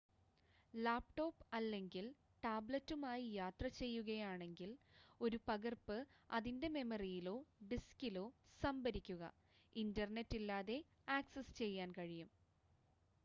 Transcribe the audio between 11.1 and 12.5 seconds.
access ചെയ്യാൻ കഴിയും